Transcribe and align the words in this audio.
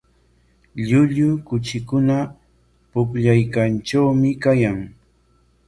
Llullu 0.87 1.27
kuchikuna 1.47 2.17
pukllaykatraykaayan. 2.91 4.79